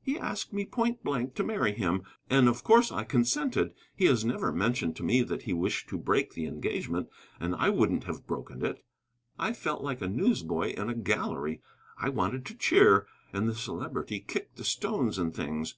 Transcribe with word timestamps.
"He 0.00 0.16
asked 0.16 0.52
me 0.52 0.64
point 0.66 1.02
blank 1.02 1.34
to 1.34 1.42
marry 1.42 1.72
him, 1.72 2.04
and 2.30 2.48
of 2.48 2.62
course 2.62 2.92
I 2.92 3.02
consented. 3.02 3.74
He 3.96 4.04
has 4.04 4.24
never 4.24 4.52
mentioned 4.52 4.94
to 4.94 5.02
me 5.02 5.22
that 5.22 5.42
he 5.42 5.52
wished 5.52 5.88
to 5.88 5.98
break 5.98 6.34
the 6.34 6.46
engagement, 6.46 7.08
and 7.40 7.56
I 7.56 7.70
wouldn't 7.70 8.04
have 8.04 8.24
broken 8.24 8.64
it." 8.64 8.84
I 9.36 9.52
felt 9.52 9.82
like 9.82 10.00
a 10.00 10.06
newsboy 10.06 10.74
in 10.76 10.88
a 10.88 10.94
gallery, 10.94 11.60
I 11.98 12.08
wanted 12.08 12.46
to 12.46 12.54
cheer. 12.56 13.08
And 13.32 13.48
the 13.48 13.54
Celebrity 13.56 14.20
kicked 14.20 14.58
the 14.58 14.64
stones 14.64 15.18
and 15.18 15.34
things. 15.34 15.74